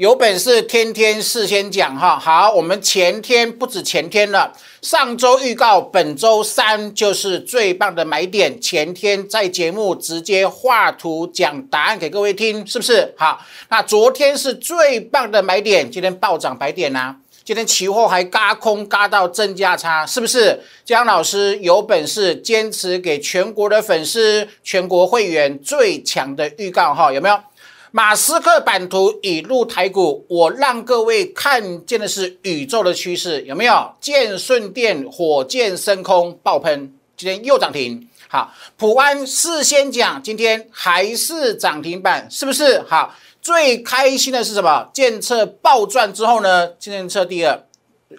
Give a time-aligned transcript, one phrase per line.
[0.00, 2.18] 有本事天天事先讲哈。
[2.18, 8.58] 好，我们前天不止前天了，上周预告本周三就是最棒的买点。
[8.58, 13.12] 前天在节目直接画图讲答案给各位听，是不是？
[13.18, 17.16] 好，那昨天是最棒的买点，今天暴涨百点呐。
[17.44, 20.62] 今天期货还嘎空嘎到正价差，是不是？
[20.82, 27.38] 江老师有本事坚持给全国的粉丝、全国会员最强的预告哈，有没有？
[27.92, 33.94] 马斯克版图已入台股，我让各位看见的是宇宙的趋势，有没有？
[34.00, 38.08] 建顺电火箭升空爆喷，今天又涨停。
[38.28, 42.80] 好，普安事先讲，今天还是涨停板，是不是？
[42.88, 43.14] 好。
[43.42, 44.90] 最开心的是什么？
[44.92, 46.68] 建测暴赚之后呢？
[46.78, 47.64] 建测第二，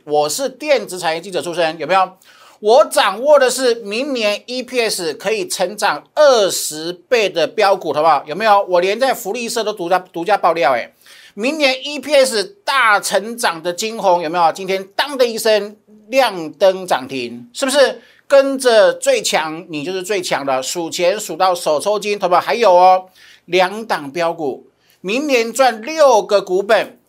[0.03, 2.17] 我是电子产业记者出身，有没有？
[2.61, 8.23] 我掌握的是明年 EPS 可以成长二十倍的标股，好不好？
[8.27, 8.63] 有没有？
[8.69, 10.93] 我连在福利社都独家独家爆料，哎，
[11.33, 14.51] 明年 EPS 大成长的金红有没有？
[14.51, 15.75] 今天当的一声
[16.09, 17.99] 亮灯涨停，是不是？
[18.27, 20.61] 跟着最强，你就是最强的。
[20.61, 22.39] 数钱数到手抽筋，好不好？
[22.39, 23.07] 还有哦，
[23.45, 24.67] 两档标股。
[25.01, 26.99] 明年赚六个股本，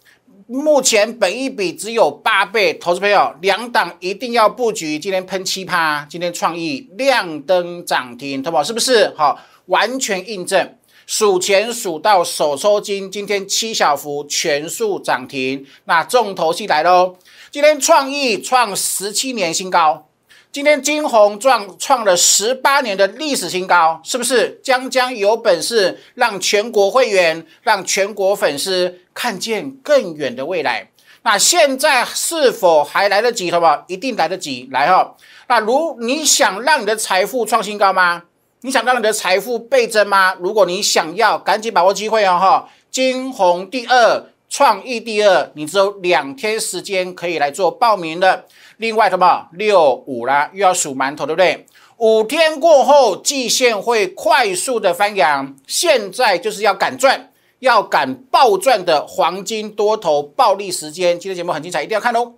[0.60, 4.98] 目前本一比只有八倍，投资朋友两档一定要布局。
[4.98, 9.14] 今天喷七趴，今天创意亮灯涨停，投保是不是？
[9.16, 10.76] 好，完全印证。
[11.06, 17.16] 数钱数到手抽筋，今天七小幅全数涨停，那重头戏来喽！
[17.50, 20.06] 今天创意创十七年新高。
[20.52, 24.60] 今天金红创创了十八年的历史新高，是不是？
[24.62, 30.90] 将将有本事让全国会员、让全国粉丝看见更远的未来。
[31.22, 33.50] 那现在是否还来得及？
[33.50, 33.82] 好不好？
[33.88, 34.68] 一定来得及。
[34.70, 35.16] 来哈，
[35.48, 38.24] 那如你想让你的财富创新高吗？
[38.60, 40.34] 你想让你的财富倍增吗？
[40.38, 42.38] 如果你想要，赶紧把握机会哦！
[42.38, 48.44] 哈，金红第二，创意第二，你只有两天时间可以来做报名的。
[48.76, 51.64] 另外什么六五啦，又要数馒头，对不对？
[51.96, 57.30] 五天过后，季线会快速的翻扬，现在就是要赶赚，
[57.60, 61.18] 要赶暴赚的黄金多头暴利时间。
[61.18, 62.34] 今天节目很精彩，一定要看哦。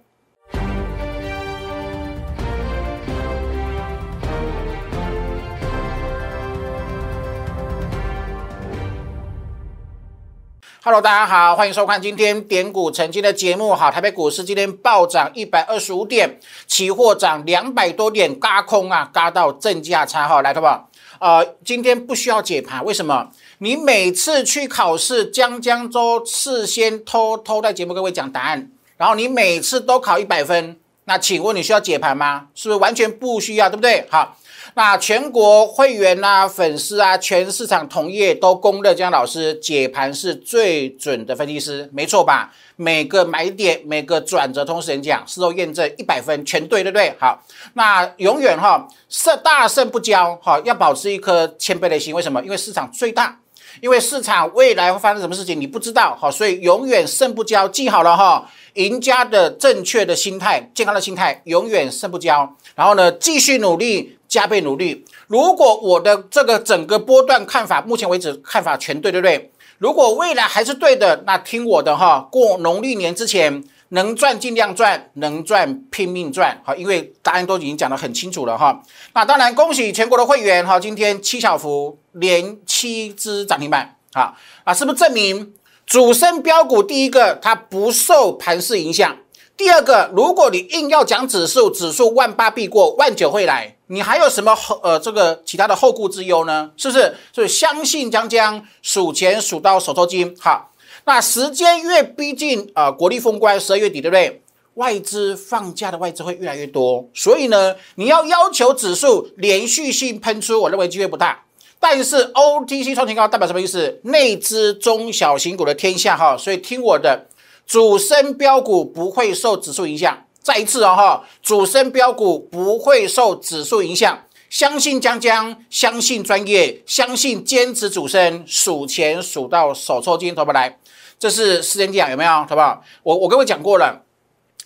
[10.87, 13.75] Hello，大家好，欢迎收看今天点股曾经的节目。
[13.75, 20.43] 好，台北股市今天暴涨一百二十五点，期货涨两百多点，嘎空啊，嘎到正价差哈。
[20.43, 20.91] 来，好不好？
[21.21, 23.31] 呃，今天不需要解盘，为什么？
[23.61, 32.49] 你每次去考试，江江州事先偷偷在节目各位讲答案，然后你每次都考一百分，那请问你需要解盘吗？
[32.55, 34.06] 是不是完全不需要，对不对？
[34.11, 34.37] 好。
[34.76, 42.52] 那全国会员呐、粉丝啊、全市场同业都公认江老师解盘是最准的分析师，没错吧？
[42.74, 47.14] 每个买点、每个转折，同时人讲，事后验证一百分全对，对不对？
[47.20, 47.40] 好，
[47.74, 52.12] 那永远哈胜大胜不骄，哈，要保持一颗谦卑的心。
[52.12, 52.42] 为什么？
[52.42, 53.38] 因为市场最大，
[53.80, 58.50] 因为市场未来会发生什么事情你不知道，好，所以永远胜不骄，记好了哈。
[58.74, 62.48] 赢家的正确的心态、健康的心态，永远胜不骄。
[62.74, 64.18] 然后呢，继续努力。
[64.34, 65.05] 加倍努力。
[65.28, 69.53] 如果我的这个整个波段看法，目前为止看法全对，对不对？
[69.78, 76.61] 如果未来还是对的，那听我的哈，过农历年之前能赚尽量赚，能赚拼命赚。
[76.65, 78.83] 好，因为答案都已经讲得很清楚了哈。
[79.12, 84.34] 那当然恭喜全国的会员哈，今天七小福连七只涨停板，好
[84.65, 85.53] 啊，是不是证明
[85.87, 89.16] 主升标股第一个它不受盘势影响？
[89.56, 96.71] 第二个，如果你硬要讲指数，指数万八必过，万九会来，你还有什么后呃这个其他的后顾之忧呢？
[96.77, 97.15] 是不是？
[97.33, 100.34] 所以相信将将数钱数到手抽筋。
[100.41, 100.71] 好，
[101.05, 104.41] 那时间越逼近啊，国力封关十二月底，对不对？
[104.75, 111.45] 外资放假的外资会越来越多，所以呢，你要要求指数连续性喷出，我认为机会不大。
[111.78, 114.01] 但是 OTC 创新高代表什么意思？
[114.05, 117.27] 内资中小型股的天下哈，所以听我的。
[117.66, 130.78] 主升标股不会受指数影响，再一次哦哈，主升标股不会受指数影响，相信江江，相信专业，相信坚持主升，数钱数到手抽筋，投不来，
[131.18, 132.30] 这是时间讲有没有？
[132.30, 132.84] 好不好？
[133.02, 134.02] 我我跟我讲过了，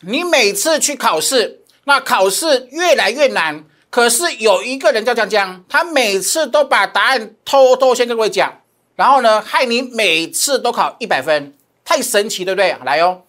[0.01, 8.63] 你每次去考试，那考试越来越难，可是有一个人叫江江，他每次都把答案偷偷先跟各位讲，
[8.97, 11.55] 然后呢，害你每次都考一百分。
[11.85, 12.77] 太神奇，对不对？
[12.85, 13.23] 来哦，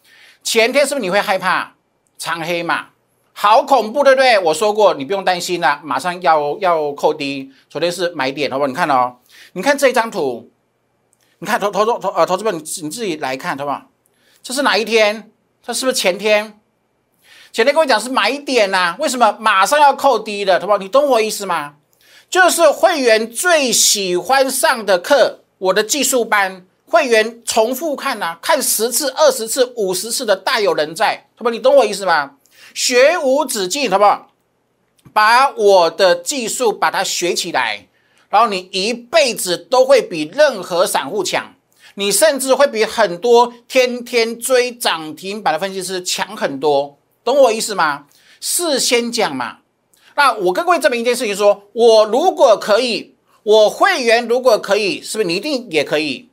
[0.44, 1.76] 前天是不是你会害怕
[2.20, 2.90] 长黑嘛？
[3.34, 4.38] 好恐怖，对不对？
[4.38, 7.50] 我说过，你不用担心啦，马上要要扣低。
[7.70, 8.68] 昨天是买点，好不好？
[8.68, 9.16] 你看哦，
[9.54, 10.52] 你看这张图，
[11.40, 13.84] 你看投投投投呃投资者，你你自己来看，好不好？
[14.44, 15.32] 这是哪一天？
[15.66, 16.60] 这是不是前天？
[17.54, 20.60] 前天跟我讲是买点呐，为什么马上要扣低的？
[20.60, 21.76] 好不好，你懂我意思吗？
[22.30, 32.32] 就是会员最喜欢上的课，我的技术班，会员重复看呐，看十次、二十次、五十次的大有人在，同胞，你懂我意思吗？
[32.74, 34.32] 学无止境，好不好？
[35.12, 37.88] 把我的技术把它学起来，
[38.30, 41.54] 然后你一辈子都会比任何散户强，
[41.96, 48.06] 你甚至会比很多天天追涨停板的分析师强很多，懂我意思吗？
[48.40, 49.58] 事先讲嘛。
[50.16, 56.29] 那我跟各位证明一件事情：说我如果可以，我会员如果可以，是不是你一定也可以？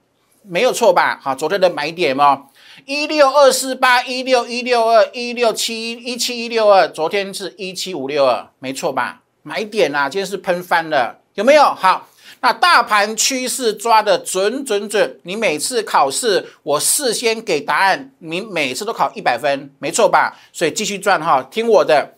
[0.49, 1.19] 没有错吧？
[1.23, 2.47] 好，昨天的买点哦。
[2.85, 9.23] 一六二四八一六一六二一六七一七一六二，昨天是一七五六二，没错吧？
[9.43, 11.63] 买点啊，今天是喷翻了，有没有？
[11.63, 12.09] 好，
[12.41, 20.37] 那大盘趋势抓的准准准，你每次考试我事先给答案，你每次都考一百分，没错吧？
[20.53, 22.17] 所以继续赚哈，听我的，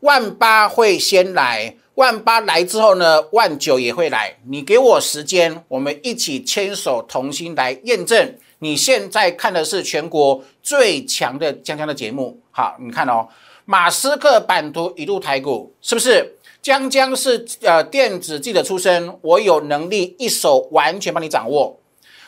[0.00, 8.34] 万八会先来，万八来之后呢，万九也会来，你给我时间，我们一起牵手同心来验证。
[8.58, 13.28] 你现在看的是全国最强的江江的节目，好，你看哦，
[13.64, 16.36] 马斯克版图一路抬股，是不是？
[16.62, 21.78] 江江是呃电子记者出身，我有能力一手完全帮你掌握，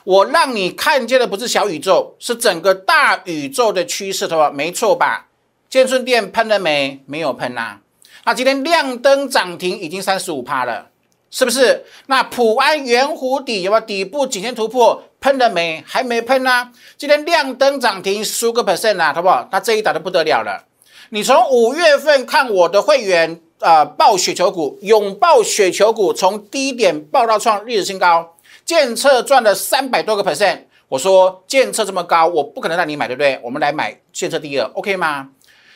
[0.05, 4.51] 我让你看见的不是小宇宙，是整个大宇宙的趋势，对吧？
[4.51, 5.29] 没错吧？
[5.71, 7.03] 建顺店喷了没？
[7.07, 7.81] 没有喷呐。
[8.27, 10.89] 那今天亮灯涨停已经三十五趴了，
[11.31, 11.85] 是不是？
[12.07, 15.01] 那普安圆弧底有没有底部颈线突破？
[15.21, 15.81] 喷了没？
[15.87, 16.73] 还没喷呢。
[16.97, 19.49] 今天亮灯涨停十个 percent 啊，好不好？
[19.53, 20.65] 那这一打就不得了了。
[21.11, 28.35] 你从五月份看我的会员啊，抱雪球股，拥抱雪球股，从低点爆到创历史新高，
[28.65, 30.63] 建测赚了三百多个 percent。
[30.89, 33.39] 我说建测这么高，我不可能让你买，对不对？
[33.45, 35.29] 我们来买建测第二，OK 吗？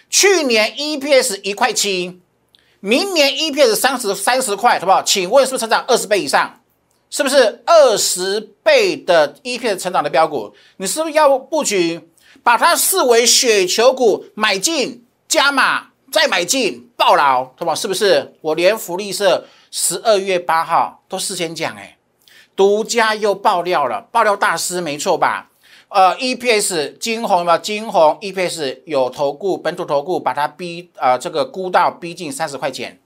[0.09, 2.21] 去年 EPS 一块七，
[2.81, 5.03] 明年 EPS 三十三十块，好不好？
[5.03, 6.61] 请问是不是成长二十倍以上？
[7.11, 10.55] 是不是二十倍的 EPS 成长的标股？
[10.79, 12.09] 你是不是要布局，
[12.43, 17.75] 把它视为雪球股，买进加码再买进爆牢，好不好？
[17.75, 18.33] 是不是？
[18.41, 21.99] 我连福利社十二月八号都事先讲，哎，
[22.57, 25.50] 独家又爆料了，爆料大师没错吧？
[25.91, 33.01] 呃，EPS 金红嘛，金红 EPS 有投顾本土投顾把它逼呃这个估到逼近三十块钱。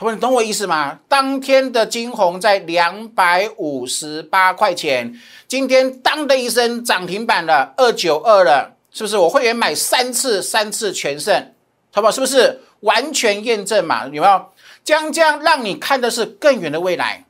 [0.00, 0.98] 你懂我意思吗？
[1.06, 5.16] 当天的金红在两百五十八块钱，
[5.46, 9.16] 今天当的一声涨停板了，二九二了，是不是？
[9.16, 11.52] 我会员买三次，三次全胜，
[11.92, 12.10] 好不好？
[12.10, 14.06] 是不是完全验证嘛？
[14.06, 14.46] 有没有？
[14.82, 17.24] 将将让你看的是更远的未来，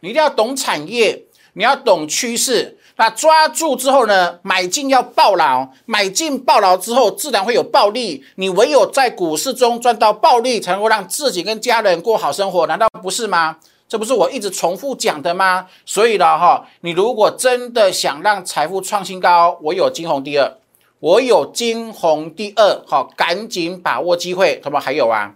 [0.00, 2.76] 你一定要懂产业，你要懂趋势。
[2.96, 4.38] 那抓住之后呢？
[4.42, 8.24] 买进要爆牢，买进爆牢之后，自然会有暴利。
[8.36, 13.56] 你唯有在股市中赚到暴利，才能够让自己跟家人过好生活，难道不是吗？
[13.88, 15.66] 这不是我一直重复讲的吗？
[15.84, 20.56] 所以呢，哈，你如果真的想让财富创新高，我有金红第二，
[21.00, 24.60] 我有金红第二，好，赶紧把握机会。
[24.62, 25.34] 他们还有啊，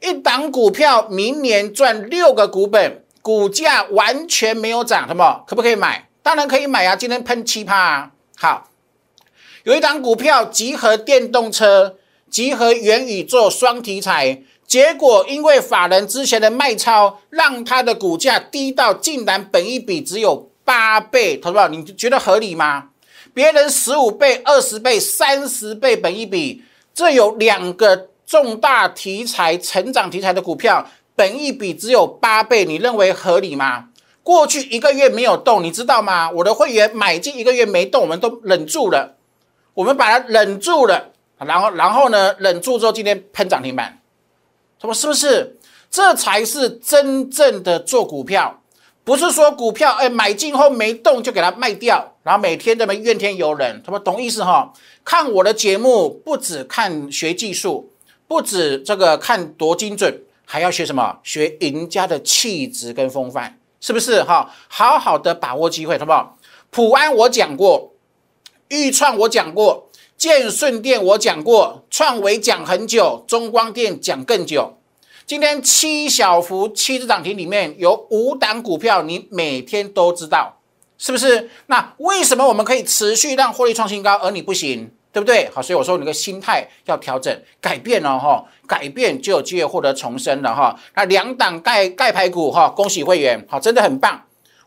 [0.00, 6.08] 一档股票明年赚六个股本，股价完全没有涨，什么可不可以买？
[6.24, 6.96] 当然可以买啊！
[6.96, 8.10] 今天喷七趴！
[8.38, 8.70] 好，
[9.64, 11.96] 有一档股票集合电动车、
[12.30, 22.88] 集合元宇宙双题材，结果因为法人之前的卖超，让它的股价低到竟然本一比只有八倍，投资者你觉得合理吗？
[23.34, 26.64] 别人十五倍、二十倍、三十倍本一比，
[26.94, 33.90] 这有两个重大题材、成长题材的股票，本一比只有八倍，你认为合理吗？
[34.24, 36.28] 过去一个月没有动，你知道吗？
[36.30, 39.16] 我的会员买进一个月没动，我们都忍住了，
[39.74, 44.00] 我们把它忍住了，然后然后呢，忍住之后今天喷涨停板，
[44.80, 45.56] 他说是不是？
[45.90, 48.60] 这才是真正的做股票，
[49.04, 54.72] 不是说股票哎买进后没动就给它卖掉，然后每天这么怨天尤人，他们懂意思哈？
[55.04, 57.92] 看我的节目不止看学技术，
[58.26, 61.18] 不止这个看多精准，还要学什么？
[61.22, 63.58] 学赢家的气质跟风范。
[63.84, 64.50] 是不是哈？
[64.66, 66.38] 好好的把握机会，好不好？
[66.70, 67.92] 普安我讲过，
[68.68, 74.78] 豫创我讲过，建顺店我讲过，创维讲很久，中光电讲更久。
[75.26, 80.60] 今天七小幅七只涨停里面有五档股票，你每天都知道，
[80.96, 81.50] 是不是？
[81.66, 84.90] 那为什么我们可以持续让获利创新高，而你不行？
[85.14, 85.48] 对不对？
[85.54, 90.76] 好，所以我说你的心态要调整、改变了哈，改变就有机会获得重生了哈。
[90.96, 94.20] 那两档盖盖牌股哈，恭喜会员，好，真的很棒，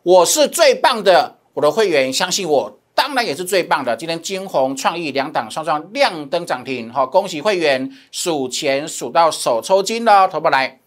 [0.03, 3.93] 我是最棒的，我的会员相信我，当然也是最棒的。
[3.97, 10.79] 今天金红创意两档双双亮灯涨停，好，恭喜会员数钱数到手抽筋了，投不来。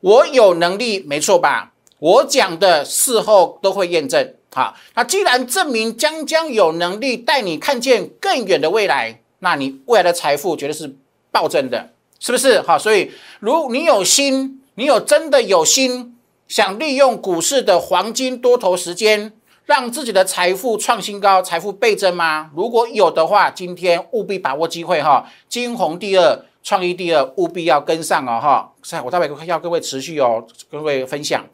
[0.00, 1.72] 我有能力，没错吧？
[1.98, 4.34] 我讲的事后都会验证。
[4.52, 10.96] 好，那既然证明将将有能力带你看见更远的未来，那你未来的财富绝对是
[11.30, 12.60] 暴增的，是不是？
[12.62, 19.32] 好，所以如你有心，你有真的有心想利用股市的黄金多头时间。
[19.68, 22.50] 让自己的财富创新高，财富倍增吗？
[22.56, 25.30] 如果有的话，今天务必把握机会哈！
[25.46, 28.72] 金红第二，创意第二，务必要跟上哦哈！
[29.04, 31.44] 我待会要各位持续哦，各位分享，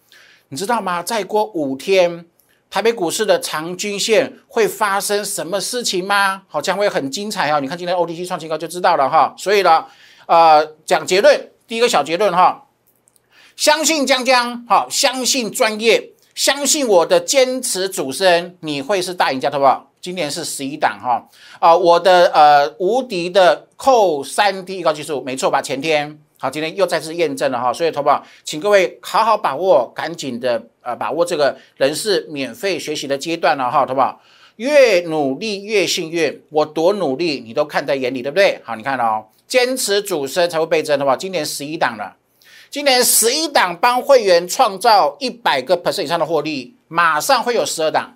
[0.50, 1.02] 你知道吗？
[1.02, 2.24] 再过五天，
[2.74, 6.42] 台北股市的长均线会发生什么事情吗？
[6.48, 7.60] 好，将会很精彩哦！
[7.60, 9.32] 你看今天 OTC 创新高就知道了哈！
[9.38, 9.84] 所以呢，
[10.26, 12.66] 呃，讲结论，第一个小结论哈，
[13.54, 16.10] 相信江江，好，相信专业。
[16.34, 19.92] 相信我的坚持主持人，你会是大赢家，好不好？
[20.00, 21.28] 今年是十一档哈
[21.60, 25.62] 啊，我的呃无敌的扣三 D 高技术，没错吧？
[25.62, 34.20] 前天好，今天又再次验证了哈，所以投保，请各位好好把握，赶紧的呃把握这个人事免费学习的阶段了哈，投保
[34.56, 38.60] 越努力越幸运，我多努力你都看在眼里，对不对？
[38.62, 41.16] 好，你看哦，坚持主升才会倍增，好不好？
[41.16, 42.14] 今年十一档了。
[42.68, 48.14] 今年十一档帮会员创造一百个 percent 以上的获利，马上会有十二档，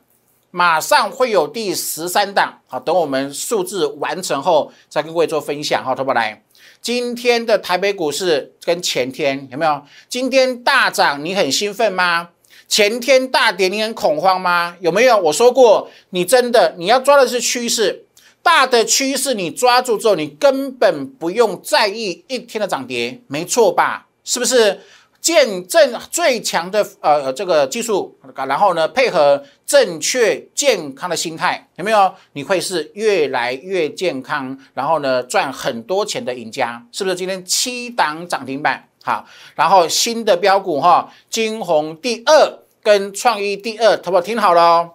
[0.50, 2.60] 马上会有第十三档。
[2.66, 5.82] 好，等我们数字完成后，再跟各位做分享。
[5.82, 6.42] 好，投保来，
[6.80, 9.82] 今天的台北股市跟前天有没有？
[10.08, 12.30] 今天大涨，你很兴奋吗？
[12.66, 14.76] 前天大跌，你很恐慌吗？
[14.80, 15.16] 有没有？
[15.16, 18.04] 我说过，你真的你要抓的是趋势，
[18.42, 24.06] 大的趋势你抓住之后，你根本不用在意一天的涨跌，没错吧？
[24.24, 24.80] 是不是
[25.20, 32.14] 见证最强的呃这个技术，然后呢配合正确健康的心态，有没有？
[32.32, 37.14] 你会是越来越健康，然后呢赚很多钱的赢家，是不是？
[37.14, 44.22] 今天七档涨停板，好，然后新的标股哈，金红第二跟创意第二，好不好？
[44.22, 44.90] 听好了哦。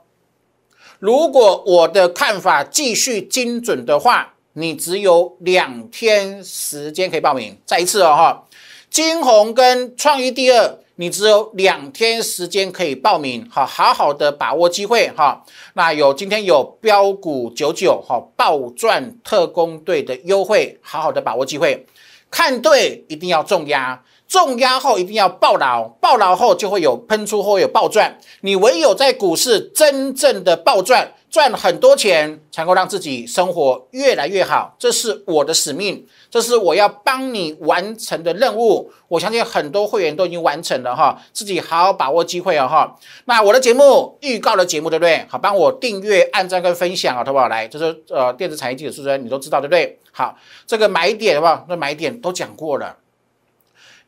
[0.97, 8.47] 如果我的看法继续精准的话，你只有两天时间可以报名，再一次哦哈。
[8.89, 15.43] 金红跟创意第二，你只有两天时间可以报名，好，好好的把握机会哈。
[15.73, 21.85] 那有今天有标股九九哈暴赚特工队的优惠，好好的把握机会，
[22.29, 28.19] 看对一定要重压，重压后一定要爆牢，爆牢后就会有喷出或有暴赚。
[28.41, 31.13] 你唯有在股市真正的暴赚。
[31.33, 38.91] 赚很多钱，才能够让自己生活越来越好，这是我的使命，这是我要帮你完成的任务。
[39.07, 42.95] 我相信很多会员都已经完成了哈，自己好好把握机会哦哈。
[43.25, 45.25] 那我的节目预告的节目对不对？
[45.27, 47.47] 好，帮我订阅、按赞跟分享啊，好不好？
[47.47, 49.97] 来，就是呃电子产业记者出身，你都知道对不对？
[50.11, 50.37] 好，
[50.67, 51.65] 这个买点好不好？
[51.67, 52.97] 那买点都讲过了，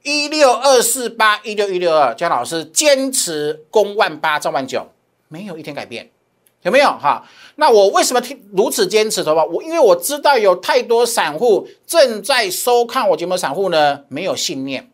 [0.03, 4.85] 一六二四八一六一六二，姜老师坚持攻万八赚万九，
[5.27, 6.11] 没有一天改变。
[6.65, 7.23] 有没有哈？
[7.57, 9.45] 那我为什么听如此坚持的话？
[9.45, 14.91] 我因为我知道有太多散户正在收看我节目散户呢，没有信念，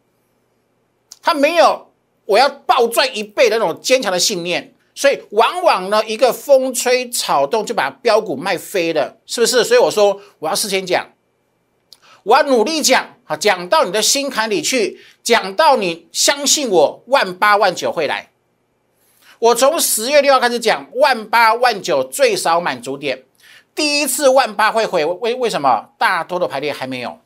[1.21, 1.87] 他没有
[2.25, 9.63] 我要暴赚一倍的那种坚强的信念，所以往往呢一个风吹草动就把标股卖飞了，是不是？
[9.63, 11.07] 所以我说我要事先讲，
[12.23, 18.30] 我要努力讲，好讲到你的心坎里去，讲到你相信我，万八万九会来。
[19.41, 23.23] 我从十月六号开始讲万八万九最少满足点，
[23.73, 25.89] 第一次万八会回，为为什么？
[25.97, 27.17] 大多的排列还没有。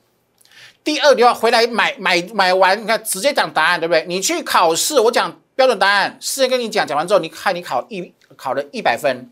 [0.82, 4.06] 第二句话回来买买买完，你看直接讲答案，对不对？
[4.08, 9.30] 你去考试，我讲标准答案，事先跟你讲，讲完之后，你看你考一考了一百分。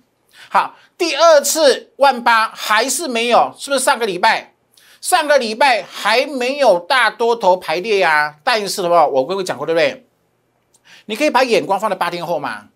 [0.50, 4.52] 好，第二次万八还是没有，是不是上个礼拜？
[5.00, 8.36] 上个礼拜还没有大多头排列呀？
[8.44, 10.06] 但是的话，我跟你讲过，对不对？
[11.06, 12.68] 你可以把眼光放在八天后嘛。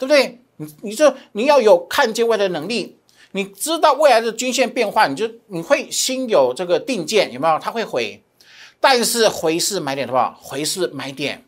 [0.00, 0.40] 对不对？
[0.56, 2.96] 你你说你要有看见未来的能力，
[3.32, 7.58] 你知道未来的均线变化，你就你会心有这个定见，有没有？
[7.58, 8.22] 它会回，
[8.80, 10.38] 但是回是买点，好不好？
[10.40, 11.44] 回是买点。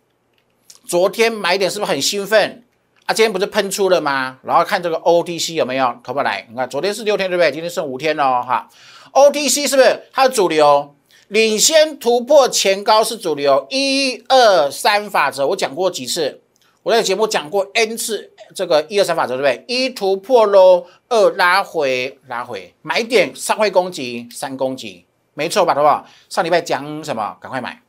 [0.86, 2.62] 昨天买点是不是很兴奋
[3.06, 3.14] 啊？
[3.14, 4.38] 今天不是喷出了吗？
[4.42, 6.46] 然后看这个 OTC 有没有投不来？
[6.50, 7.50] 你看昨天是六天，对不对？
[7.50, 8.68] 今天剩五天了哈。
[9.12, 10.94] OTC 是不是它的主流？
[11.28, 16.41] 领先突破前高是主流，一二三法则我讲过几次？
[16.82, 18.30] 我在节目讲过 n 次。
[18.54, 19.64] 这个一二三法则对不对？
[19.66, 25.74] 一突破喽，二拉回拉回，买点三会攻击，三攻击，没错吧？
[25.74, 26.06] 好不好？
[26.28, 27.34] 上礼拜讲什么？
[27.40, 27.80] 赶快买，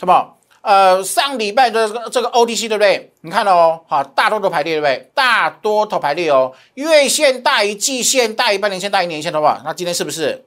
[0.00, 0.38] 好不好？
[0.62, 3.12] 呃，上礼拜的这个这个 OTC 对不对？
[3.20, 5.08] 你看哦，好，大多头排列对不对？
[5.14, 9.62] 大多头排列哦，月线大于季线，大于半年线，大于年线，好不好？
[9.64, 10.44] 那今天是不是？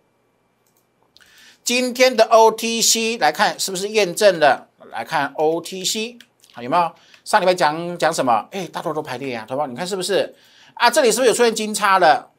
[1.63, 4.67] 今天的 OTC 来看是不是验证了？
[4.91, 6.19] 来看 OTC，
[6.61, 6.91] 有没有？
[7.23, 8.47] 上礼拜讲讲什么？
[8.51, 9.67] 哎，大多头排列啊，好不？
[9.67, 10.35] 你看是不是？
[10.73, 12.31] 啊，这里是不是有出现金叉了？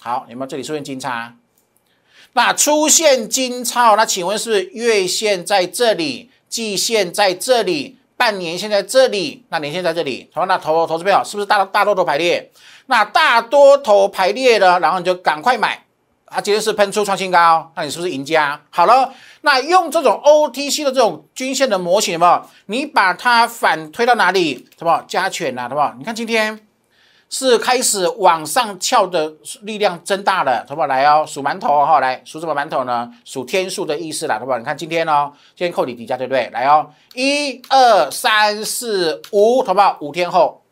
[0.00, 0.46] 好，有没有？
[0.46, 1.34] 这里出现金叉？
[2.34, 10.30] 那出现金叉，那请问是不是月线在这里，季线在这里，半年线在这里，那年线在这里？
[10.34, 12.50] 好，那投投资票是不是大大多头排列？
[12.86, 15.85] 那大多头排列了，然后你就赶快买
[16.26, 16.40] 啊！
[16.40, 18.60] 今天是喷出创新高，那你是不是赢家？
[18.70, 22.42] 好了，那用这种 OTC 的这种均线的模型，有没有？
[22.66, 24.66] 你把它反推到哪里？
[24.78, 25.62] 什么加权呐？
[25.68, 25.94] 好不好？
[25.98, 26.60] 你看今天。
[27.28, 30.86] 是开始往上翘的力量增大了，好不好？
[30.86, 33.10] 来哦，数馒头哈，来数什么馒头呢？
[33.24, 34.56] 数天数的意思啦，好不好？
[34.58, 36.48] 你看今天哦，今天扣你底价对不对？
[36.50, 39.98] 来哦，一二三四五，好不好？
[40.00, 40.62] 五天后，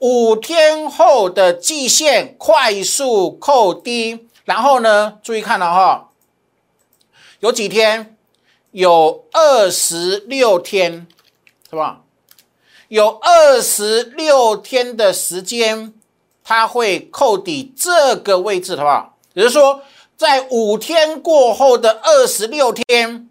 [0.00, 6.10] 五天后的季线快速扣低，然后呢，注意看了哈，
[7.40, 8.16] 有几天？
[8.72, 11.06] 有二十六天，
[11.68, 12.00] 是吧？
[12.88, 15.92] 有二十六天的时间，
[16.42, 19.18] 它会扣底这个位置，好不好？
[19.34, 19.82] 也就是说，
[20.16, 23.28] 在五天过后的二十六天，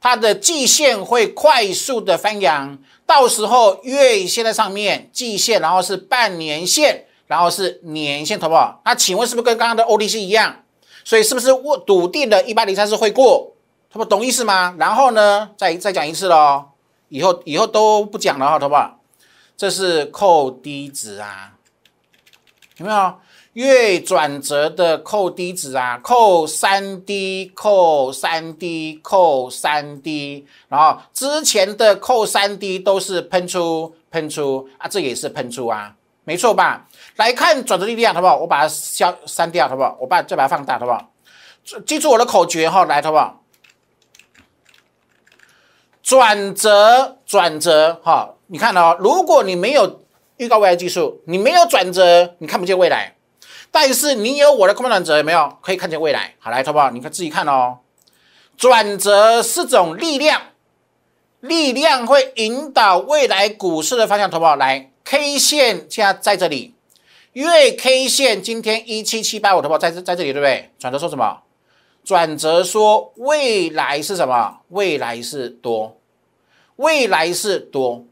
[0.00, 8.80] 它的季线会快速的翻扬，到时候月线在上面，季线，然后是半年线，然后是年线，好不好？
[8.84, 10.62] 那请问是不是跟刚刚的 OTC 一样？
[11.04, 13.52] 所以是不是我笃定的一八零三是会过？
[13.90, 14.74] 他们懂意思吗？
[14.78, 16.64] 然后呢，再再讲一次喽，
[17.08, 18.98] 以后以后都不讲了哈，好不好？
[19.56, 21.52] 这是扣低值啊，
[22.78, 23.14] 有没有
[23.52, 26.00] 月转折的扣低值啊？
[26.02, 36.88] 扣三 D，扣三 D，扣三 D，然后之前的扣三 D 都是喷出喷出啊，这也是喷出啊，没错吧？
[37.16, 38.36] 来看转折力量，好不好？
[38.36, 39.96] 我把它消删掉，好不好？
[40.00, 41.10] 我把再把它放大，好不好？
[41.86, 43.42] 记住我的口诀哈，来，好不好？
[46.02, 48.34] 转折，转折，哈。
[48.48, 50.04] 你看哦，如果你没有
[50.36, 53.14] 预告未来技术，你没有转折，你看不见未来。
[53.70, 56.34] 但是你有我的空方转折，有没有可以看见未来？
[56.38, 56.90] 好来，好不好？
[56.90, 57.78] 你看自己看哦。
[58.56, 60.42] 转折是种力量，
[61.40, 64.56] 力量会引导未来股市的方向，好不好？
[64.56, 66.73] 来，K 线现在在这里，
[67.34, 69.76] 月 K 线今天一七七八五，的话？
[69.76, 70.70] 在在这里，对不对？
[70.78, 71.42] 转折说什么？
[72.04, 74.60] 转折说未来是什么？
[74.68, 76.00] 未来是多，
[76.76, 78.06] 未来是多。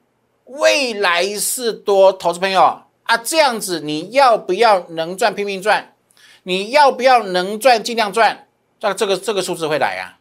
[0.47, 5.95] 未来是多，投资朋友啊，这样子你要不要能赚拼命赚？
[6.43, 8.49] 你要不要能赚尽量赚？
[8.81, 10.19] 这这个这个数字会来呀，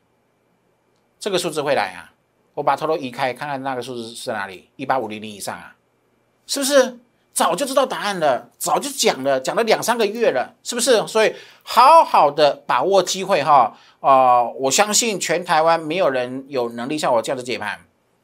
[1.20, 2.14] 这个数字会来啊！
[2.54, 5.76] 我把头都移开，看看那个数字是哪里，一八五零零以上啊，
[6.46, 7.00] 是不是？
[7.34, 11.06] 早就知道答案了，早就讲了，讲了两三个月了，是不是？
[11.08, 14.44] 所以好好的把握机会哈啊！
[14.44, 17.80] 我相信全台湾没有人有能力像我这样子解盘。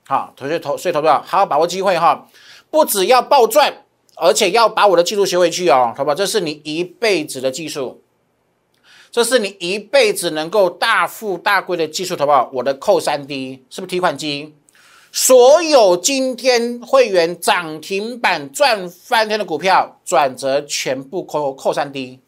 [0.06, 2.28] 好，同学投，所以投票好好把握机会哈，
[2.70, 6.16] 不只要暴赚，而且要把我的技术学回去哦，好不好？
[6.16, 8.02] 这是你一辈子的技术，
[9.10, 12.50] 这是你一辈子能够大富大贵的技术，好不好？
[12.54, 14.54] 我的扣三 D 是不是提款机？
[15.12, 22.20] 所有今天会员涨停板赚翻天的股票，转折全部扣扣三 D，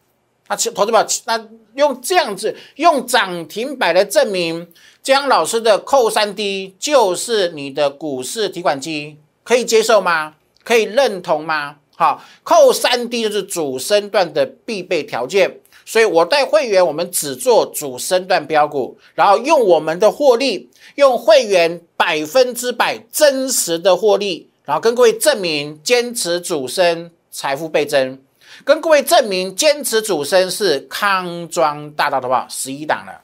[0.48, 4.68] 那投资宝那用这样子用涨停板来证明。
[5.02, 10.34] 江老师的扣三 D 就是你的股市提款机，可以接受吗？
[10.62, 11.76] 可以认同吗？
[11.96, 28.18] 好，扣三 D 就是主升段的必备条件，所以我带会员，我们只做主升段标股，然后用我们的获利，用会员百分之百真实的获利，然后跟各位证明坚持主升财富倍增，
[28.64, 33.22] 跟各位证明坚持主升是康庄大道的话，十一档了。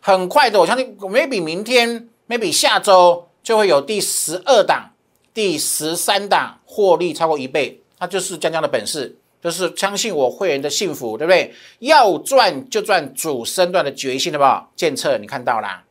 [0.00, 4.90] 很快的，我相信 maybe 明天，maybe 下周就会有第十二档、
[5.32, 11.52] 第十三档获利超过一倍，那就是江江的本事，就是相信我会员的幸福，对不对？
[11.80, 14.72] 要赚就赚主升段的决心，好不好？
[14.76, 15.82] 建策你看到啦，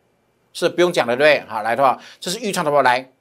[0.53, 1.49] 是不用讲的，对不对？
[1.49, 2.81] 好，来的话，这是预创的不？
[2.81, 3.11] 来，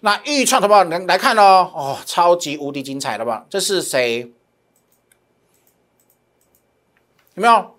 [0.00, 0.84] 那预创的不好？
[0.84, 3.46] 来来看哦，哦，超级无敌精彩，好不好？
[3.48, 4.30] 这是谁？
[7.34, 7.74] 有没有？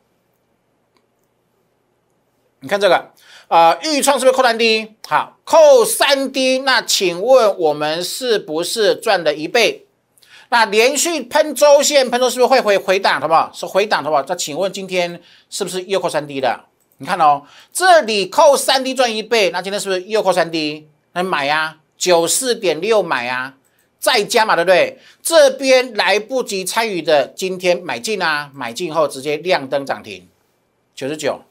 [2.61, 3.11] 你看这个，
[3.49, 4.95] 呃，预创是不是扣三 D？
[5.07, 9.85] 好，扣三 D，那请问我们是不是赚了一倍？
[10.49, 13.51] 那连续喷周线，喷周是不是会回回档，好不好？
[13.53, 14.23] 是回档，好不好？
[14.27, 16.59] 那请问今天是不是又扣三 D 的？
[16.97, 20.87] 你看哦，这里扣三 D 赚一倍，那今天是不是又扣三 D？
[21.13, 23.55] 那买呀，九四点六买啊，
[23.99, 24.99] 再加嘛，对不对？
[25.21, 30.27] 这边来不及参与的，今天买进啊，买进后直接亮灯涨停，
[30.95, 31.41] 九十九，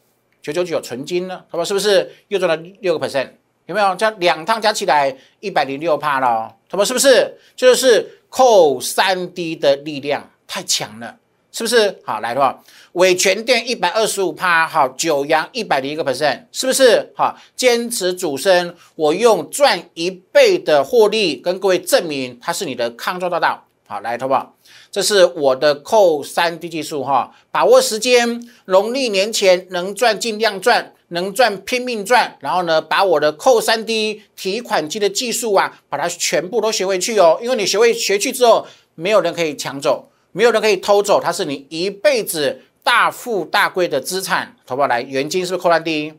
[0.43, 3.29] 九九九纯金呢，好吧，是不是又赚了六个 percent？
[3.67, 3.95] 有没有？
[3.97, 7.39] 加两趟加起来一百零六帕了，好吧，是不是？
[7.55, 11.17] 就是扣三 D 的力量太强了。
[11.51, 12.63] 是不是好来的话，
[12.93, 17.37] 伟全电一百二十五趴，好九阳一百零一个 percent，是不是好？
[17.57, 23.65] 坚持主升，我用赚一倍的获利跟各位证明，它是你的康庄大道。
[23.89, 24.55] 好来，好不好？
[24.99, 40.11] 这是我的扣三 D 技术哈，把握时间，农历年前能赚尽量赚，能赚拼命赚，然后呢，把我的扣三 D 提款机的技术啊，把它全部都学回去哦，因为你学会学去之后，没有人可以抢走。
[40.33, 44.57] 没有人可以偷走，它是你一辈子大富大贵的资产。
[44.67, 46.15] 投保来，元金是不是扣三 D？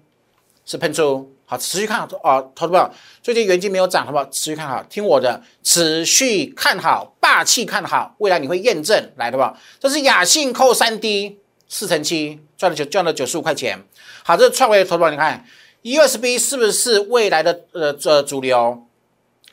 [0.63, 2.51] 是喷出，好，持续看好哦。
[2.53, 4.25] 投保最近元金没有涨，好不好？
[4.25, 9.59] 持续看好，听我的，持续看好，霸气看好，未来你会验证来的吧？
[9.79, 13.83] 这是雅信扣三 D 四乘七，赚了九赚了九十五块钱。
[14.23, 15.43] 好，这是创维的投保，你看
[15.81, 18.85] USB 是不是未来的呃这主流？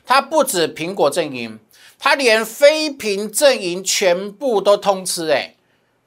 [0.05, 1.59] 它不止苹果阵营。
[1.99, 5.55] 它连非屏阵营全部都通吃哎，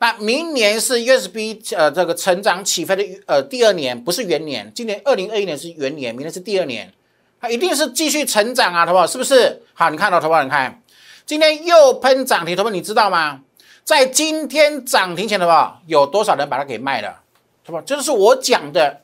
[0.03, 6.91] 那明年是 USB 呃这个成长起飞的呃第二年，不是元年，今年二零二一年是元年，明年是第二年，
[7.39, 9.07] 它一定是继续成长啊，好不好？
[9.07, 9.61] 是不是？
[9.75, 10.43] 好，你看到，好不好？
[10.43, 10.83] 你看，
[11.27, 12.73] 今天又喷涨停，好不好？
[12.73, 13.43] 你知道吗？
[13.85, 15.83] 在今天涨停前，好不好？
[15.87, 17.21] 有多少人把它给卖了？
[17.67, 17.83] 好不好？
[17.83, 19.03] 这就是我讲的，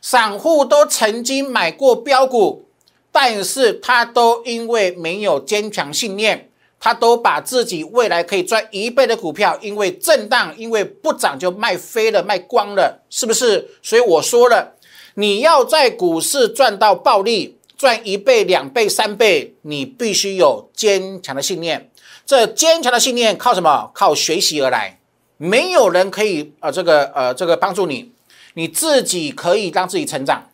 [0.00, 2.66] 散户都曾经买过标股。
[3.14, 6.48] 但是他都因为没有坚强信念，
[6.84, 13.68] 他都把自己未来可以赚一倍的股票，因为震荡，因为不涨就卖飞了，卖光了，是不是？
[13.80, 14.74] 所以我说了，
[15.14, 21.88] 你要在股市赚到暴利，赚一倍、两倍、三倍，你必须有坚强的信念。
[22.26, 23.92] 这坚强的信念靠什么？
[23.94, 24.98] 靠学习而来。
[25.36, 28.10] 没有人可以呃这个呃这个帮助你，
[28.54, 30.50] 你自己可以让自己成长。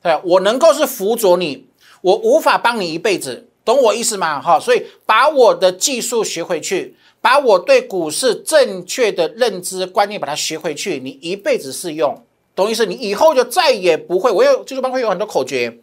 [0.00, 1.66] 对，我能够是辅佐你。
[2.02, 4.40] 我无法帮你一辈子，懂我意思吗？
[4.40, 12.24] 哈，所以把我的技术学回去，把我对股市正确的认知观念把它学回去，你一辈子适用，
[12.56, 12.84] 懂意思？
[12.86, 15.78] 你以后就再也不会，我有技术班会有很多口诀，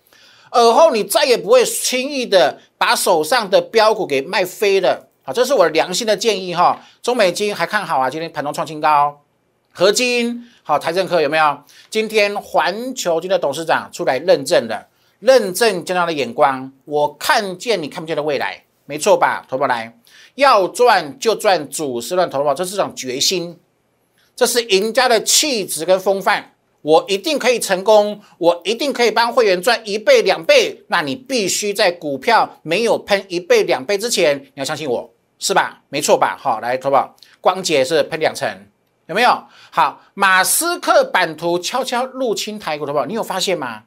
[0.52, 5.08] 而后你再也不会轻易的把手上的标股给卖飞了。
[5.24, 6.86] 好，这是我良心的建议哈。
[7.02, 9.22] 中美金还看好啊，今天盘中创新高，
[9.72, 11.58] 合金好，台政科有没有？
[11.89, 14.88] 今天环球金的董事长出来认证的。
[15.20, 19.46] 认证将他的眼光，我看见你看不见的未来，没错吧？
[19.48, 19.98] 投保来，
[20.36, 23.60] 要赚就赚主时段投保，这是种决心，
[24.36, 26.54] 这是赢家的气质跟风范。
[26.82, 30.82] 我一定可以成功，我一定可以帮会员赚一倍两倍。
[30.88, 35.82] 那你必须在股票没有喷一倍两倍之前，你要相信我，是吧？
[35.90, 36.38] 没错吧？
[36.40, 38.50] 好，来投保，光洁是喷两成，
[39.08, 39.44] 有没有？
[39.72, 43.84] 好，马斯克版图悄悄入侵台股，投保，你有发现吗？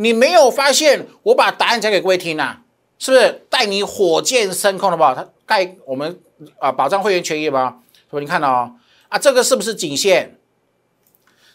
[0.00, 2.62] 你没有发现我把答案讲给各位听啊？
[2.98, 5.14] 是不是带你火箭升空了吧？
[5.14, 6.18] 它带我们
[6.58, 7.76] 啊保障会员权益吧？
[7.92, 8.20] 是不？
[8.20, 8.72] 你看哦，
[9.10, 10.38] 啊，这个是不是颈线？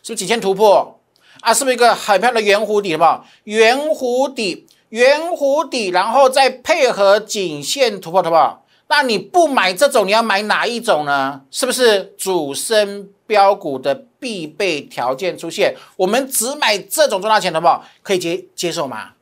[0.03, 0.99] 是不是颈线突破？
[1.41, 2.93] 啊，是不是一个很漂亮的圆弧底？
[2.93, 3.25] 好不好？
[3.45, 8.64] 圆弧底，圆弧底，然后再配合颈线突破，好不好？
[8.87, 11.41] 那你不买这种，你要买哪一种呢？
[11.49, 15.75] 是不是主升标股的必备条件出现？
[15.97, 17.83] 我们只买这种赚大钱，好不好？
[18.03, 19.13] 可以接接受吗？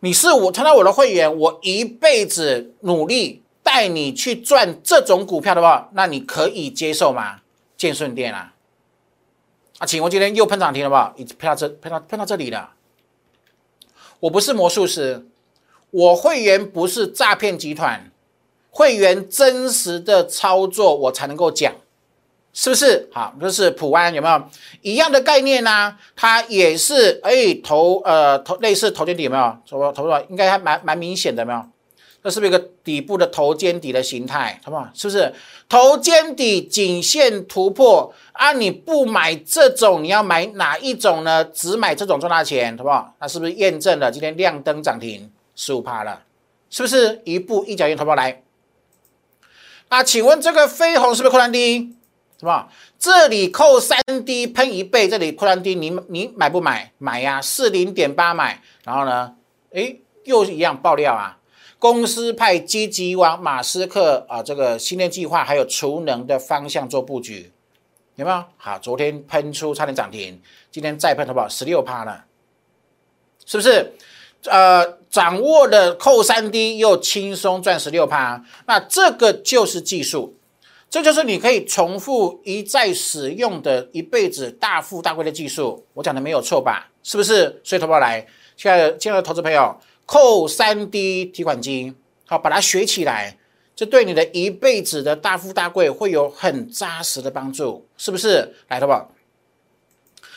[0.00, 7.40] 你是我，成为我的会员，我一辈子努力带你去赚这种股票的话，那你可以接受吗？
[7.76, 8.54] 建顺店啊，
[9.78, 11.12] 啊，请问今天又喷涨停了不好？
[11.16, 12.70] 已经喷到这，喷到喷到这里了。
[14.20, 15.26] 我不是魔术师，
[15.90, 18.10] 我会员不是诈骗集团。
[18.76, 21.72] 会员真实的操作，我才能够讲，
[22.52, 23.08] 是不是？
[23.12, 24.42] 好，这是普安有没有
[24.82, 25.96] 一样的概念呢？
[26.16, 29.56] 它也是哎头呃头类似头肩底有没有？
[29.68, 31.64] 头头头应该还蛮蛮明显的，没有？
[32.24, 34.58] 这是不是一个底部的头肩底的形态？
[34.64, 34.88] 好不好？
[34.92, 35.32] 是不是
[35.68, 38.52] 头肩底颈线突破啊？
[38.54, 41.44] 你不买这种，你要买哪一种呢？
[41.44, 43.14] 只买这种赚大钱，好不好？
[43.20, 46.22] 那是不是验证了今天亮灯涨停十五趴了？
[46.70, 47.96] 是不是一步一脚印？
[47.96, 48.42] 投保来？
[49.96, 51.94] 那请问这个飞鸿是不是扣单低？
[52.40, 52.68] 是吧？
[52.98, 56.90] 这里扣三 D 喷一倍，这里扣单低，你你买不买？
[56.98, 58.60] 买呀，四零点八买。
[58.82, 59.36] 然后呢？
[59.72, 61.38] 哎，又一样爆料啊！
[61.78, 67.52] 公司派积极往马斯克啊这个新年计划还有储能的方向做布局。
[68.16, 68.44] 有没有？
[68.56, 71.48] 好，昨天喷出差点涨停，今天再喷，好不好？
[71.48, 72.24] 十六趴了，
[73.46, 73.92] 是不是？
[74.46, 80.34] 呃，掌握的扣三 D 又轻松赚十六趴，那这个就是技术，
[80.90, 85.86] 这就是你可以重复一再使用的一辈子大富大贵的技术。
[85.92, 86.90] 我讲的没有错吧？
[87.04, 87.60] 是不是？
[87.62, 91.94] 所以，投保来，亲爱的亲爱的投资朋友，扣三 D 提款机，
[92.26, 93.38] 好，把它学起来。
[93.76, 98.52] 这对你的一辈子的大富大贵会有很扎实的帮助，是不是？
[98.66, 99.08] 来，投保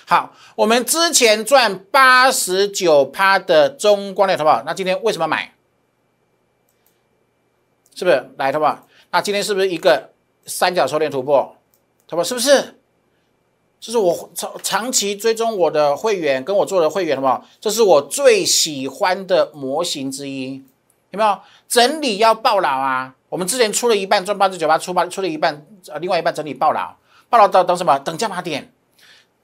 [0.10, 0.34] 好？
[0.56, 4.64] 我们之前赚八十九趴的中光电，好不好？
[4.66, 5.54] 那今天为什么买？
[7.94, 8.30] 是不是？
[8.38, 8.88] 来，好不好？
[9.12, 10.12] 那今天是不是一个
[10.46, 11.42] 三角收敛突破？
[12.10, 12.24] 好不好？
[12.24, 12.80] 是不是？
[13.80, 17.46] 这是我长长期追踪我的会员，跟我做的会员，好不好？
[17.60, 20.64] 这是我最喜欢的模型之一，
[21.12, 21.38] 有没有？
[21.68, 23.14] 整理要爆牢啊！
[23.28, 26.96] 我们之前出了一半赚八十九趴，出八出了一半，呃，另外一半整理爆牢，
[27.30, 28.00] 爆牢等等什么？
[28.00, 28.72] 等加码点，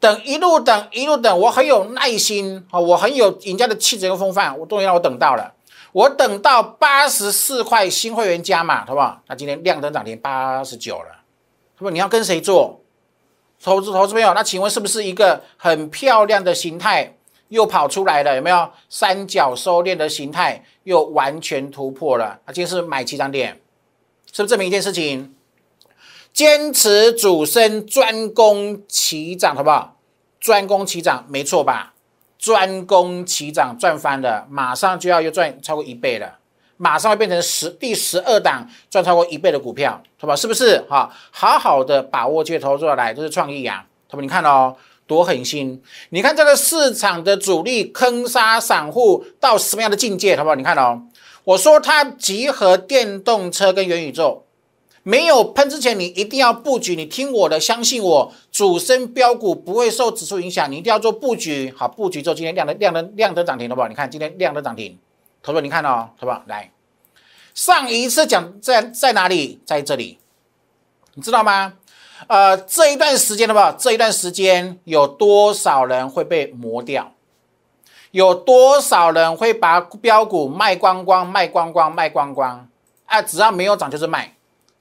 [0.03, 5.53] 等一路等一路等，我很有耐心啊，我很有赢家的气质跟风范，我终于让我等到了，
[5.93, 9.21] 我等到八十四块新会员加码，好不好？
[9.27, 11.23] 那今天亮灯涨停八十九了，
[11.77, 11.89] 是不？
[11.89, 12.81] 你要跟谁做？
[13.63, 17.15] 投资投资朋友，那请问是不是一个很漂亮的形态？
[17.47, 20.65] 又跑出来了，有没有三角收敛的形态？
[20.83, 22.41] 又完全突破了。
[22.45, 23.61] 那今天是买几张点？
[24.33, 25.33] 是不是证明一件事情？
[26.33, 29.92] 坚持主升，专攻起涨，好不好？
[30.43, 31.93] 专攻起涨，没错吧？
[32.37, 36.37] 专攻起涨赚翻了，马上就要又赚超过一倍了，
[36.75, 40.35] 马上会变成十第十二档赚超过一倍的股票，好吧？
[40.35, 40.79] 是不是？
[40.89, 44.75] 哈，好好的把握这投资来，这是创意啊，他们你看哦。
[45.05, 45.83] 多狠心！
[46.11, 50.55] 你看这个市场的主力坑杀散户到什么样的境界，好不好？
[50.55, 51.03] 你看哦，
[51.43, 54.45] 我说它集合电动车跟元宇宙，
[55.03, 56.95] 没有喷之前，你一定要布局。
[56.95, 61.73] 你听我的，相信我，主升标股不会受指数影响，你一定要做布局。
[61.77, 63.87] 好，布局之后，今天亮的亮的亮的涨停，好不好？
[63.89, 64.97] 你看今天亮的涨停，
[65.41, 66.41] 投资你看哦，好不好？
[66.47, 66.71] 来，
[67.53, 69.59] 上一次讲在在哪里？
[69.65, 70.19] 在这里，
[71.15, 71.73] 你知道吗？
[72.27, 77.11] 呃，这一段时间的吧，这一段时间有多少人会被磨掉？
[78.11, 82.69] 有多少人会把标股卖光光、卖光光、卖光光？
[83.05, 84.33] 啊，只要没有涨就是卖，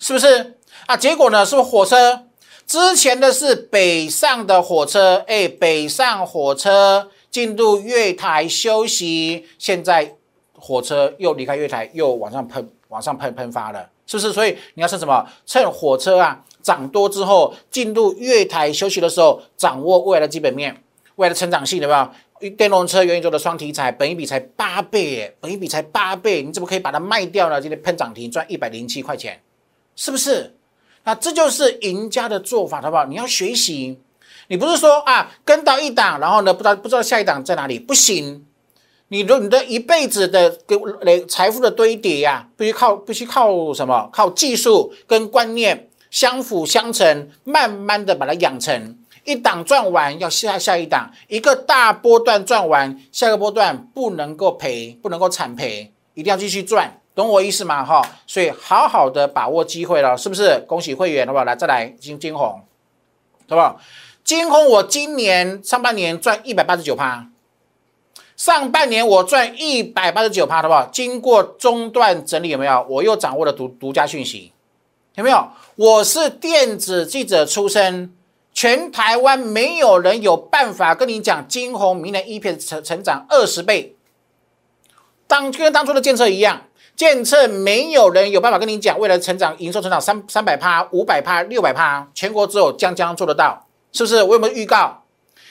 [0.03, 0.57] 是不是？
[0.87, 1.47] 啊，结果呢？
[1.47, 2.25] 是不是火车？
[2.67, 10.17] 之前的是北上的火车，哎，北上火车进入月台休息，现在
[10.59, 14.33] 火车又离开月台，又往上喷，往上喷喷发了，是不是？
[14.33, 15.25] 所以你要趁什么？
[15.47, 16.43] 趁火车啊！
[16.61, 20.83] 涨多之后，进入月台休息的时候，掌握未来的基本面，
[21.15, 22.13] 未来的成长性，对吧？
[22.57, 27.61] 电动车、元宇宙的双题材，本一比才八倍，本一比才八倍，你怎么可以把它卖掉呢？
[27.61, 29.41] 今天喷涨停赚一百零七块钱，
[29.97, 30.57] 是不是？
[31.05, 33.05] 那这就是赢家的做法，好不好？
[33.07, 33.99] 你要学习，
[34.49, 38.47] 你不是说啊，跟到一档，然后呢，不知道不知道下一档在哪里，不行。
[39.09, 44.09] 你的你的一辈子的给累财富的堆叠呀，必须靠必须靠什么？
[44.13, 45.89] 靠技术跟观念。
[46.13, 48.99] 相辅相成，慢慢的把它养成。
[49.25, 57.85] 一档赚完要下下一档，一个大波段赚完，下个波段不能够赔，不能够惨赔，一定要继续赚，懂我意思吗？
[57.85, 60.65] 哈，所以好好的把握机会了，是不是？
[60.67, 61.45] 恭喜会员，好不好？
[61.45, 62.63] 来，再来金金红，
[63.49, 63.79] 好不好？
[64.25, 67.27] 金红，我今年上半年赚一百八十九趴，
[68.37, 70.87] 上半年我赚一百八十九趴，好不好？
[70.87, 72.87] 经过中段整理，有没有？
[72.89, 74.53] 我又掌握了独独家讯息。
[75.17, 75.47] 有没有？
[75.77, 78.15] 我是电子记者出身，
[78.55, 83.95] 全台湾没有人有办法跟你讲金红明年一片成成长二十倍，
[85.27, 86.63] 当跟当初的建设一样，
[86.97, 94.23] 建测没有人有办法跟你讲未来成长营收成长三三百趴、五百趴、六百趴，全国只有江江做得到，是不是？
[94.23, 95.03] 我有没有预告？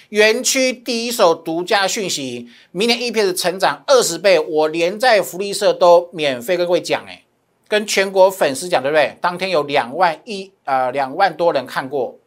[0.10, 7.23] 园区第一手独家讯息，明年一片的成长二十倍，我连在福利社都免费跟各位讲，哎。
[7.67, 9.17] 跟全国粉丝讲，对不对？
[9.21, 12.17] 当天有两万一呃两万多人看过，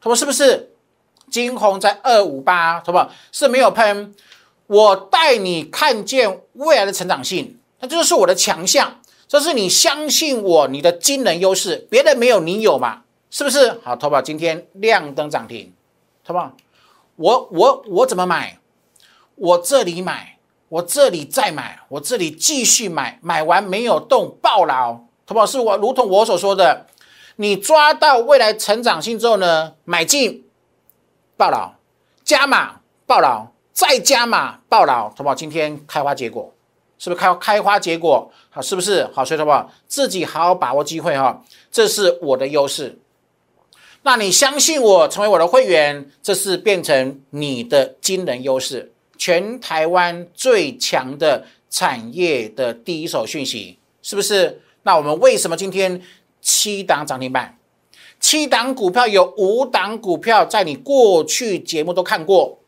[0.00, 0.70] 他说是不是？
[1.28, 4.14] 金红在二五八，他说是没有喷。
[4.68, 13.02] 我带你看见未来的成长性，那这就是我的强项，这是你相信我你的惊人优势，别人没有你有嘛？
[13.28, 13.78] 是不是？
[13.84, 15.74] 好，投保今天亮灯涨停，
[16.24, 16.52] 投保
[17.16, 18.58] 我我我怎么买？
[19.34, 20.30] 我这里买。
[20.72, 24.94] 我这里再买，我这里继续买，买完没有动，爆牢，
[25.26, 25.44] 好不好？
[25.44, 26.86] 是我如同我所说的，
[27.36, 30.46] 你抓到未来成长性之后呢，买进，
[31.36, 31.74] 爆牢，
[32.24, 35.34] 加码，爆牢，再加码，爆牢，好不好？
[35.34, 36.50] 今天开花结果，
[37.02, 38.30] 是不是开开花结果？
[38.48, 39.04] 好，是不是？
[39.12, 39.68] 好，所以好不好？
[39.88, 42.96] 自己好好把握机会哈，这是我的优势。
[44.04, 54.62] 那你相信我，成为我的会员，这是变成你的惊人优势，全台湾最强的产业的第一手讯息，是不是？
[54.84, 56.00] 那我们为什么今天
[56.40, 57.58] 七档涨停板？
[58.20, 62.60] 七档股票有五档股票在你过去节目都看过，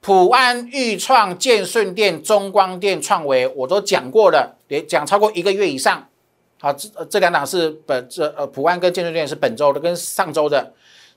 [0.00, 6.08] 普安、裕创、建顺电、中光电、创维，我都讲过了，也讲超过一个月以上。
[6.58, 10.72] 好，这这两档是本这呃普安跟建顺电是本周的，跟上周的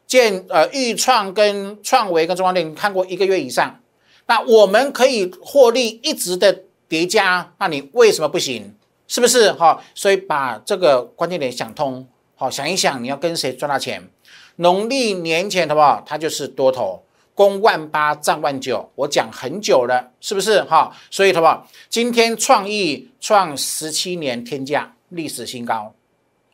[0.06, 3.80] 建呃裕创跟创维跟中光电看过一个月以上。
[4.26, 8.74] 那我们可以获利一直的叠加，那你为什么不行？
[9.08, 9.52] 是不是？
[9.52, 12.08] 哈，所以把这个关键点想通。
[12.36, 14.10] 好，想一想，你要跟谁赚大钱？
[14.56, 16.02] 农历年前，好不好？
[16.06, 17.04] 它就是多头，
[17.36, 18.92] 攻万八，战万九。
[18.96, 20.64] 我讲很久了，是不是？
[20.64, 21.68] 哈，所以，好不好？
[21.90, 25.94] 今天创意创十七年天价历史新高，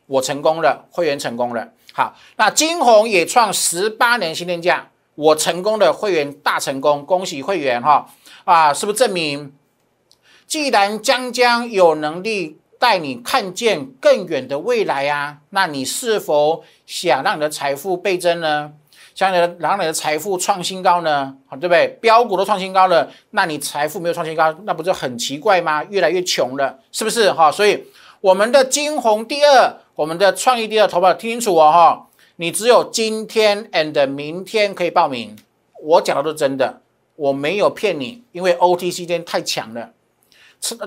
[0.06, 1.68] 我成功了，会员成功了。
[1.92, 8.08] 好，那金红也创十八年新天价，我成功的会员大成功，恭喜会员哈！
[8.44, 9.52] 啊，是不是证明？
[10.46, 12.58] 既然江江有能力。
[12.80, 15.40] 带你看见更远的未来呀？
[15.50, 18.72] 那你是否想让你的财富倍增呢？
[19.14, 21.34] 像你的让你的财富创新高呢？
[21.46, 21.88] 好，对不对？
[22.00, 25.84] 标股都创新高了，那你财富没有创新高，那不是很奇怪吗？
[25.84, 27.32] 越来越穷了，是不是？
[27.32, 27.84] 哈，所以
[28.20, 35.36] 我们的金红第二，我们的创意第二，投保听清楚哦，哈，你只有今天 and 明天可以报名，
[35.82, 36.80] 我讲的都是真的，
[37.16, 39.90] 我没有骗你，因为 OTC 今天太强了。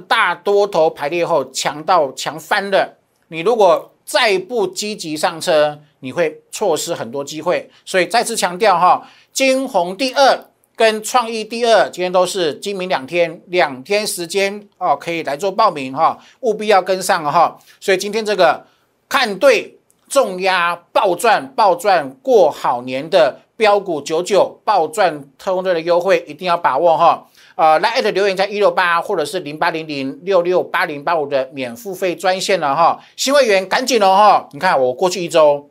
[0.08, 2.98] 大多头排列后强到强翻了，
[3.30, 7.70] 你如果再不积极上车，你会错失很多机会。
[7.86, 17.58] 所以再次强调哈，金红第二跟创意第二，今天都是今明两天两天时间哦，可以来做报名哈，务必要跟上哈。
[17.80, 18.66] 所以今天这个
[19.08, 27.26] 看对重压暴赚暴赚过好年的标股九九暴赚特工队的优惠，一定要把握哈。
[27.56, 34.50] 呃，来艾特留言加一六八或者是零八零零六六八零八五的免付费专线了哈，新会员赶紧哦哈！
[34.54, 35.70] 你看我过去一周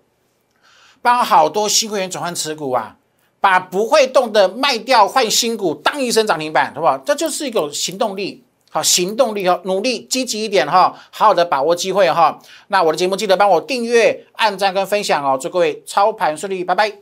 [1.03, 2.97] 帮好多新会员转换持股啊，
[3.41, 6.97] 把不会动的卖掉换新股，当一声涨停板，好不好？
[6.99, 12.39] 这就是一种行动力，好行动力哦，努力积极一点哈，好好的把握机会哈。
[12.69, 16.93] 那我的节目记得帮我订阅、按赞跟分享哦，祝各位操盘顺利，拜拜。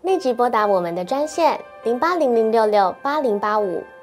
[0.00, 3.84] 立即拨打我们的专线零八零零六六八零八五